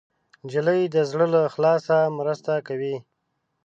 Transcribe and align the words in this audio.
نجلۍ 0.43 0.81
د 0.93 0.95
زړه 1.09 1.25
له 1.33 1.39
اخلاصه 1.49 1.97
مرسته 2.19 2.53
کوي. 2.67 2.95